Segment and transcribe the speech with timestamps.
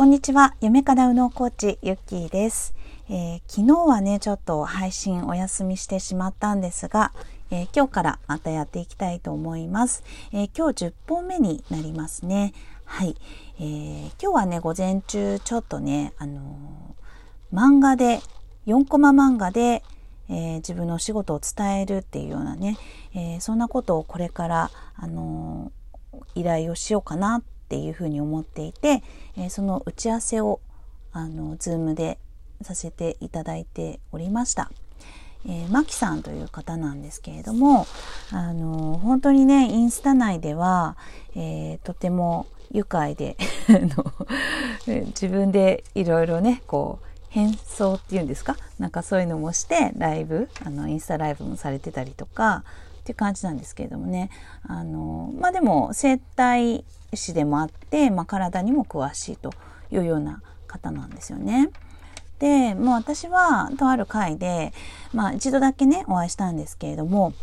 [0.00, 0.54] こんにちは。
[0.62, 2.74] 夢からうのコーチ、ゆっきーです、
[3.10, 7.12] えー、昨日はね、ちょっと配信お休みしてしまったんですが、
[7.50, 10.02] えー、今日からまたやっていきたいと思います。
[10.32, 12.54] えー、今日10本目になりますね。
[12.86, 13.14] はい。
[13.58, 16.94] えー、今日はね、午前中ちょっとね、あの
[17.52, 18.20] 漫画で、
[18.68, 19.82] 4コマ漫画で、
[20.30, 22.78] え自分のお仕事を伝えるっていうようなね、
[23.14, 25.70] えそんなことをこれから、あの
[26.34, 29.04] 依頼をしようかなっていうふうに思っていて、
[29.38, 30.58] えその打ち合わせを
[31.12, 32.18] あの Zoom で
[32.62, 34.72] させていただいておりました。
[35.46, 37.86] えー、マキさんという方なんですけれども、
[38.32, 40.96] あの本当にね、インスタ内では、
[41.36, 43.36] えー、とても愉快で
[44.86, 48.56] 自分でいろいろね、こう、変装っていうんですか？
[48.80, 52.64] なんかそういうのもしてライブあのインスタライブもされてたりとか
[53.10, 54.30] っていう感じなんですけれどもね
[54.62, 59.52] あのまあでも整体師でもあって、まあ、体にも詳しいと
[59.90, 61.70] いうような方なんですよね。
[62.38, 64.72] でもう私はとある回で、
[65.12, 67.34] まあ、一度だけねお会いしたんですけれども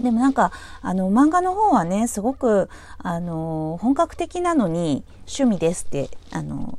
[0.00, 6.78] でもなんかあの漫画の方はねすごくあの本格的なのに趣味ですってあの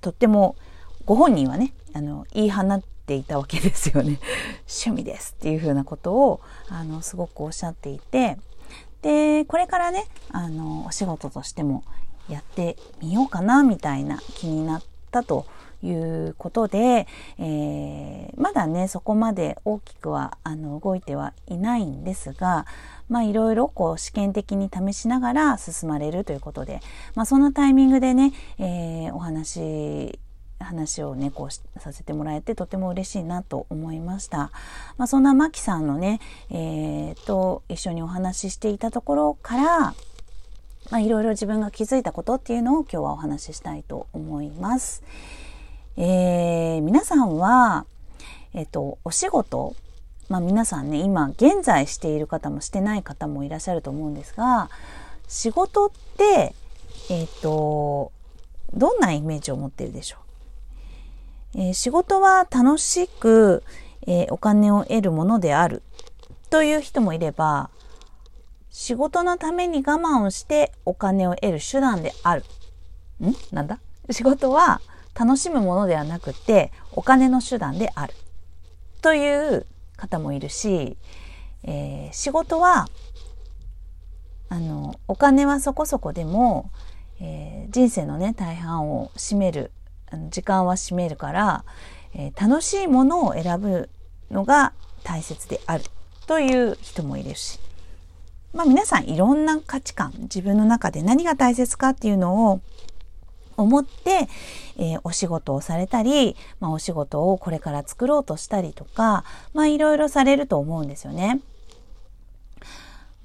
[0.00, 0.56] とっても
[1.04, 2.62] ご本人はねあの言い放
[3.08, 4.20] ていたわけですよね。
[4.68, 8.38] 趣味ですっていうふうなことをあのすごくおっしゃっていて。
[9.00, 11.84] でこれからねあのお仕事としても
[12.28, 15.46] やってみようかなみたいな気になったと
[15.84, 17.06] いうことで、
[17.38, 22.66] えー、まだねそこまで大きくはあの動いてはいないんですが
[23.08, 26.80] まあいろいろこう試験的に試しながら進まれるということで、
[27.14, 30.18] まあ、そんなタイミングでね、えー、お話
[30.58, 34.50] 話をねこうさせてもらえてとても嬉しいなと思いました。
[34.96, 39.94] まあ、そんなマキさんのね、えー、と一緒にお話ししていたところから
[40.90, 45.02] まあ、いろいろ自分が気づいたことっていうのを今日はお話ししたいと思います。
[45.96, 47.84] えー、皆さんは、
[48.54, 49.74] えっ、と、お仕事、
[50.28, 54.70] まあ皆さんね、今現在している方もしてない方もいらっしゃると思うんですが、
[55.26, 56.54] 仕事って、
[57.10, 58.12] えっ、と、
[58.72, 60.27] どんなイメージを持っているでしょう？
[61.58, 63.64] えー、仕事は楽しく、
[64.06, 65.82] えー、お金を得るものである
[66.50, 67.68] という人もいれば
[68.70, 72.44] 仕事のために我慢をしてお金を得る手段である。
[73.20, 73.34] ん？
[73.52, 73.80] なんだ？
[74.10, 74.80] 仕事は
[75.18, 78.14] 楽しむものではなくてお金の手段である。
[79.02, 80.96] という方もいるし、
[81.64, 82.86] えー、仕事は
[84.48, 86.70] あのお金はそこそこでも、
[87.20, 89.72] えー、人生のね大半を占める
[90.30, 91.64] 時間は占めるから、
[92.14, 93.88] えー、楽しいものを選ぶ
[94.30, 94.72] のが
[95.04, 95.84] 大切である
[96.26, 97.58] という人もいるし、
[98.52, 102.60] まあ皆さんいろんな価値観、自分の中で何が大切かっていうのを
[103.56, 104.28] 思って、
[104.78, 111.40] えー、お仕事をされたり、まあ、お仕事をこれから作ろうとしたりとか、まあいろいろされると思うんですよね。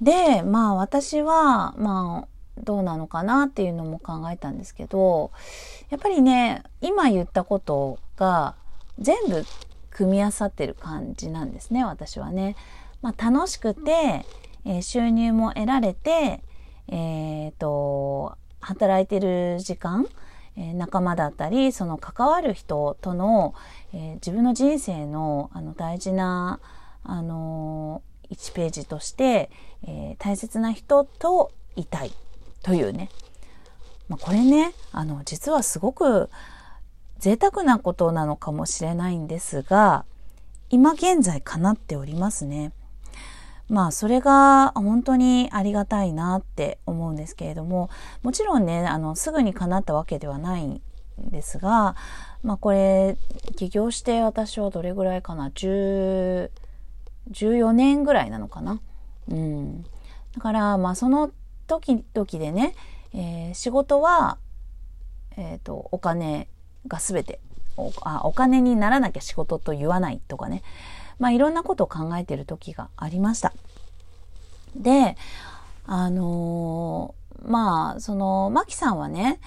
[0.02, 5.31] で、まあ私は、まあどうなのかなっていうのも考えたんですけど
[5.90, 8.56] やっぱりね今言ったことが
[9.00, 9.44] 全部
[9.90, 12.56] 組み合わさってる感じなんですね私はね。
[13.02, 14.25] まあ、楽しくて、
[14.66, 16.41] えー、収入も得られて、
[16.88, 20.08] えーと、働いてる時間、
[20.56, 23.53] えー、仲間だったりその関わる人との、
[23.94, 26.59] えー、自分の人生のあの大事な、
[27.03, 29.52] あの1ページとして、
[29.85, 32.14] え大切な人といたい
[32.63, 33.09] というね、
[34.09, 36.29] まあ、これねあの実はすごく
[37.19, 40.06] 贅沢なことなのかもしれないんですが
[40.69, 42.72] 今現在叶っておりますね。
[43.69, 47.90] まあそれが本当にありがたいなって思うんですけれども
[48.22, 50.81] もちろんねあのすぐに叶ったわけではないん
[51.18, 51.96] ですが
[52.44, 53.18] まあこれ
[53.56, 56.50] 起業して私はどれぐらいかな？10
[57.31, 58.81] 14年ぐらいなのかな？
[59.29, 59.90] うん、だ
[60.41, 61.31] からまあその
[61.68, 62.75] 時々でね、
[63.13, 64.38] えー、仕事は、
[65.38, 66.47] えっ、ー、と、お金
[66.88, 67.40] が全て
[67.78, 70.64] おあ、お金にならなきゃ仕事と言わないとかね、
[71.20, 73.53] まあいろんなことを考えてる時がありました。
[74.76, 75.17] で、
[75.85, 79.40] あのー、まあ、その、マキさんはね、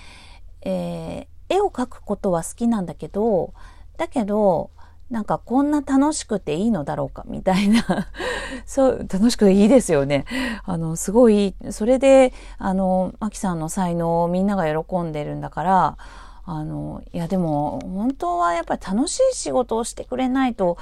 [0.63, 3.55] えー、絵を描くことは好きなんだけど、
[3.97, 4.71] だけど、
[5.11, 8.09] なんかこんな楽しくていいのだろうかみたいな
[8.67, 10.25] そう、楽しくていいですよね。
[10.65, 15.97] あの、すごい、それで、あの、マキさんの才能をみんなが喜んでるんだから、
[16.45, 20.77] あの、いやでも、本当はやっぱり楽しい仕事をしてくれないと、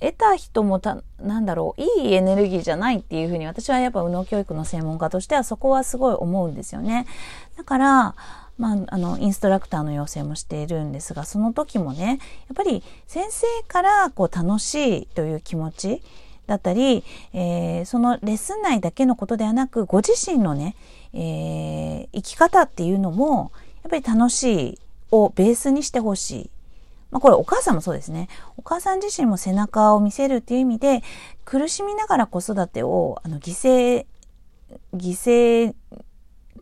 [0.00, 7.06] 得た人もた、なんだろう、いいエネルギーじゃないっていうふうに、私はやっぱ右脳教育の専門家としてはそこはすごい思うんですよね。
[7.56, 8.14] だから、
[8.58, 12.18] まあ、あのインストラクターの養成もしているんですがその時もね
[12.48, 16.02] やっぱり先生からこう楽しいという気持ち
[16.46, 20.76] だったり、えー、そのレッスン内だけのことではなくご自身のね、
[21.12, 24.78] えー、生き方っていうのもやっぱり楽しい
[25.10, 26.50] をベースにしてほしい。
[27.10, 28.28] まあ、これお母さんもそうですね。
[28.56, 31.02] お母さん自身も背中を見せるっていう意味で
[31.44, 34.06] 苦しみながら子育てをあの犠牲
[34.94, 35.74] 犠牲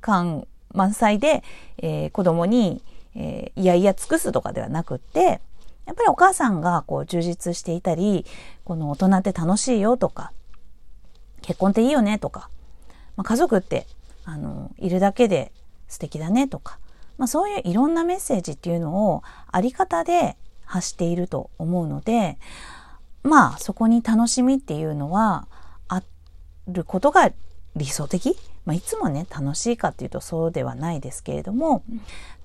[0.01, 1.43] 感満載で、
[1.79, 2.83] えー、子供に、
[3.15, 5.41] えー、いやいや尽くすとかではなくって、
[5.87, 8.27] やっぱりお母さんがこう充実していたり、
[8.65, 10.33] この大人って楽しいよとか、
[11.43, 12.49] 結婚っていいよねとか、
[13.17, 13.87] まあ、家族って
[14.25, 15.53] あのいるだけで
[15.89, 16.79] 素敵だねとか、
[17.19, 19.23] まあ、そういういろんなメッセージっていうのを
[19.53, 22.39] あり方で発していると思うので
[23.23, 25.47] まあそこに楽しみっていうのは
[25.89, 26.03] あ
[26.67, 27.31] ることが
[27.77, 31.83] 理想的、まあ、いつもね楽しいかっていうとそうではないですけれども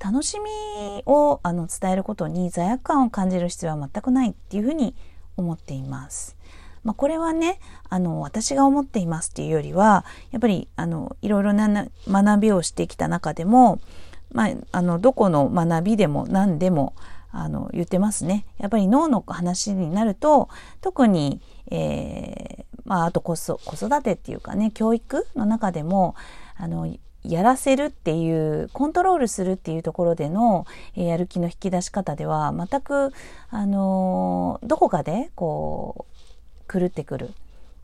[0.03, 4.95] 楽しみをあの伝えることに罪悪感を感じる必要は全くないっていうふうに
[5.37, 6.35] 思っています。
[6.83, 7.59] まあ、これはね
[7.89, 13.81] あの私が思っていますっていうよりはやっぱりあのいろいろな学びをしてきた中でも、
[14.31, 16.95] まあ、あのどこの学びでも何でも
[17.31, 18.45] あの言ってますね。
[18.57, 20.49] やっぱり脳の話になると
[20.81, 26.15] 特に、えー、まあ、あと子子育てっていうかね教育の中でも
[26.57, 26.91] あの
[27.24, 30.65] やらせるっていうコントロールするっていうところでの
[30.95, 33.13] やる気の引き出し方では全く
[33.51, 36.07] あのどこかでこ
[36.68, 37.30] う狂ってくる。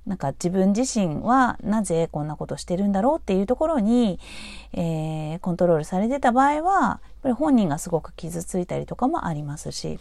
[0.08, 4.20] なんか自分自身はなぜこんなことしてるんだろうっていうところに、
[4.72, 10.00] えー、コントロールされてた場合はやっぱり本人がすごく傷ついたりとかもありますし。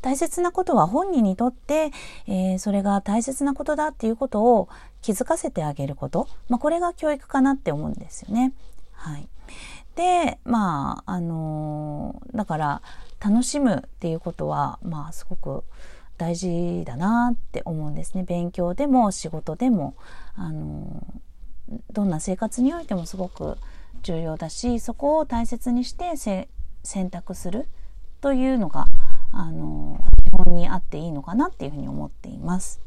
[0.00, 1.90] 大切なことは本人にとって、
[2.26, 4.68] えー、それが大切なことだっていうことを
[5.02, 8.52] 気づかせてあげること、まあ、これが教育かなって思うんですよね。
[8.92, 9.28] はい、
[9.94, 12.82] でまああのー、だから
[13.20, 15.64] 楽しむっていうことはまあすごく
[16.18, 18.24] 大事だなって思うんですね。
[18.24, 19.94] 勉強でも仕事でも
[20.34, 23.58] あのー、どんな生活においてもすごく
[24.02, 26.12] 重要だしそこを大切にして
[26.84, 27.66] 選択する
[28.20, 28.86] というのが
[29.38, 32.80] あの基本にあっていいのかなっていうふうに思っています。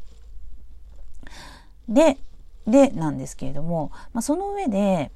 [1.88, 2.18] で
[2.66, 5.12] でなんですけれども、まあ、その上で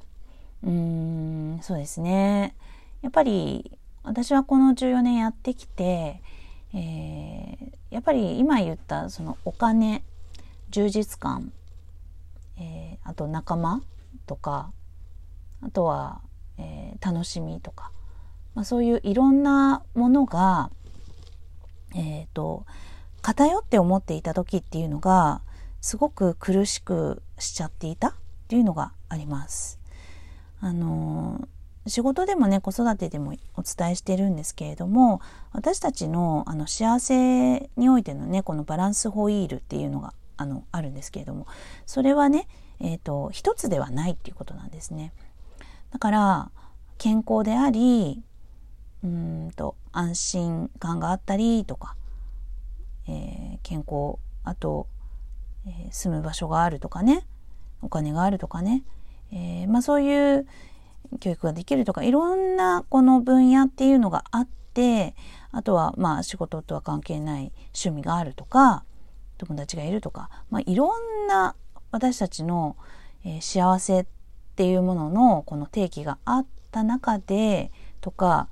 [0.62, 2.54] うーんそうですね
[3.02, 6.22] やっぱり私はこの14年やってきて、
[6.72, 10.04] えー、やっぱり今言ったそのお金
[10.70, 11.52] 充実感、
[12.58, 13.82] えー、あと仲間
[14.26, 14.72] とか
[15.62, 16.20] あとは、
[16.58, 17.90] えー、楽しみとか、
[18.54, 20.70] まあ、そういういろんなものが
[21.94, 22.66] えっ、ー、と
[23.22, 25.40] 偏って思っていた時っていうのが
[25.80, 28.14] すごく苦しくしちゃっていたっ
[28.48, 29.78] ていうのがあります。
[30.60, 31.48] あの
[31.86, 35.20] 仕事でもね子育てでもお伝えしてるんですけれども
[35.52, 41.46] 私たちのあの幸せにおいてのねこのバランスホイールっていうのがあのあるんですけれども
[41.86, 42.48] それはね、
[42.80, 45.12] えーと、一つではないっていうことなんですね。
[45.92, 46.50] だから
[46.98, 48.22] 健康であり
[49.04, 51.94] うんと安心感があったりとか、
[53.06, 54.86] えー、健康あと、
[55.66, 57.26] えー、住む場所があるとかね
[57.82, 58.82] お金があるとかね、
[59.30, 60.46] えー、まあ、そういう
[61.20, 65.14] 教育ができるとかいろんなこの分野っていうのがあって
[65.52, 68.84] あとはまあ仕事とは関係ない趣味があるとか
[69.36, 71.54] 友達がいるとか、まあ、いろんな
[71.90, 72.76] 私たちの、
[73.24, 74.06] え幸せっ
[74.56, 77.70] ていうもののこの定義があった中で
[78.00, 78.48] とか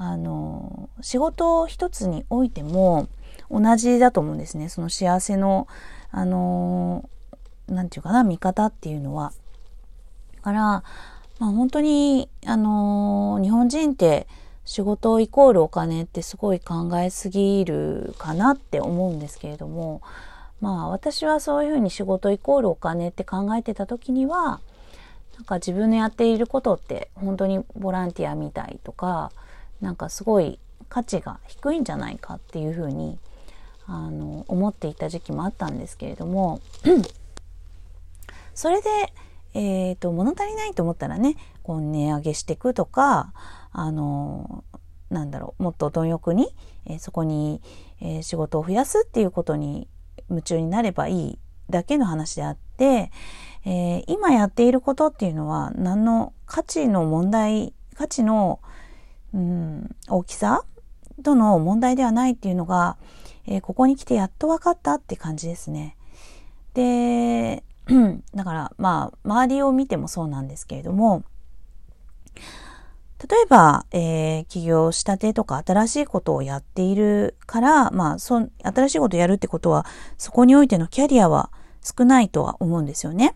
[0.00, 3.08] あの仕事一つにおいても
[3.50, 5.66] 同じだと思うんですねその幸せの
[6.12, 7.10] あの
[7.66, 9.32] 何て言うかな見方っていうのは。
[10.36, 10.84] だから、ま
[11.40, 14.28] あ、本当にあの日本人って
[14.64, 20.00] 仕事イコールお金ってすごい考えすぎるかなって思うんですけれども
[20.60, 24.60] まあ私はそういうふうに仕事イコールお金って考えてた時には
[25.34, 29.32] なんか自分のやっていることって本当にボランティアみたいとか
[29.80, 30.58] なんかすごい
[30.88, 33.18] 価値が低いんじゃないかっていうふうに
[33.86, 36.60] あの思っていた時期もあったんですけれども
[38.54, 38.88] それで、
[39.54, 43.32] えーと、物足りないと思ったらねこう値上げしていくとか
[43.72, 44.64] あの
[45.10, 46.54] なんだろうもっと貪欲に、
[46.86, 47.62] えー、そこに、
[48.00, 49.88] えー、仕事を増やすっていうことに
[50.28, 51.38] 夢中になればいい
[51.70, 53.10] だけの話であって、
[53.64, 58.60] えー、今やっていることっていうのは何の価値の問題価値の
[59.34, 60.64] うん、大きさ
[61.22, 62.96] との問題ではないっていうのが、
[63.46, 65.96] えー、ここに来てやっと分かったって感じですね。
[66.74, 67.64] で、
[68.34, 71.24] だからまあ周りを見てもそうなんですけれども、
[73.28, 79.86] 例えば、えー、起業したてとか新しいことをやっているから、まあ、そ新しいことをやるってことは、
[80.18, 81.50] そこにおいてのキャリアは
[81.82, 83.34] 少ないとは思うんですよね。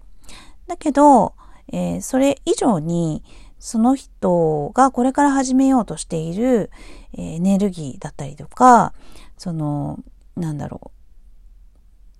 [0.68, 1.34] だけど、
[1.72, 3.24] えー、それ以上に、
[3.62, 6.72] その人がこれから始めようとしている、
[7.16, 8.92] エネルギーだったりとか、
[9.38, 10.00] その、
[10.36, 10.90] なんだろ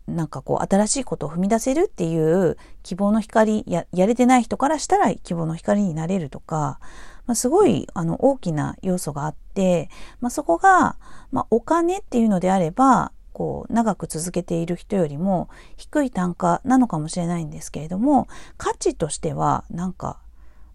[0.06, 0.12] う。
[0.12, 6.80] なんかこう新しいことを踏み出せるっていう希望の光ややれてない人からしたら希望の光になれるとか、
[7.26, 10.96] まあ、すごいあの大きな要素があって、まあ、そこが、
[11.30, 20.18] まあ、お金っていうのであればこう長く続けている人よりも低い単価なのかもしれないんですけれども価値としてはなんか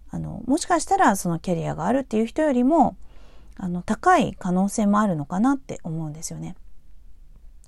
[0.09, 2.97] あのもしかしたらそのキャリアがあるっていう人よりも
[3.55, 6.55] あの高い可能性もあるのかなって思うんですよね。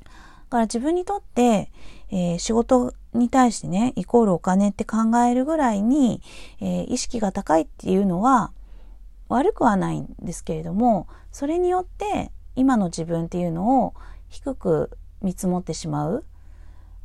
[0.03, 0.09] だ
[0.53, 1.71] から自分にとって、
[2.09, 6.21] えー、仕事に対してねイコールお金って考えるぐらいに、
[6.59, 8.51] えー、意識が高いっていうのは
[9.27, 13.93] 悪くはないんですけれどもそれによって今の自分っていうのを
[14.27, 14.91] 低く
[15.21, 16.25] 見積もってしまう。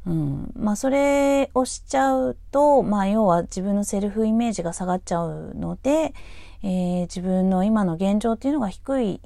[0.07, 6.13] うん、まあそれをしちゃうと、まあ要は自分のセルフイメージが下がっちゃうので、
[6.63, 9.21] えー、自分の今の現状っていうのが低い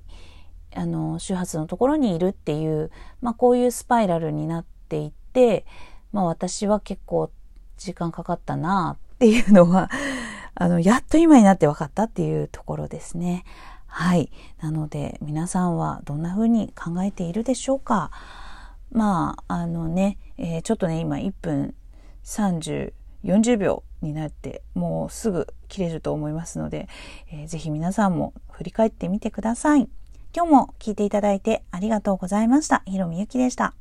[0.75, 5.67] あの周波数のところにいるっていう、まあこういうスパイラルになっていって、
[6.13, 7.31] まあ私は結構
[7.77, 9.91] 時間かかったなっていうのは
[10.55, 13.45] あの、やっと今になって分かったっていうところですね。
[13.87, 14.31] はい。
[14.61, 18.11] なので、皆さんはどんな風に考えているでしょうか？
[18.92, 21.75] まあ、あのね、えー、ちょっとね、今1分
[22.25, 22.92] 30、
[23.25, 26.88] 40秒になって、もうすぐ切れると思いますので、
[27.30, 29.88] えー、ぜひ皆さんも振り返ってみてください。
[30.35, 32.83] 今日も聞いていただいてありがとうございました。
[32.87, 33.75] ひろみゆきでした。